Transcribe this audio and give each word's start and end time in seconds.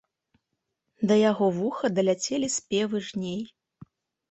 Да 1.11 1.17
яго 1.31 1.51
вуха 1.59 1.85
даляцелі 1.99 2.51
спевы 2.57 3.05
жней. 3.11 3.41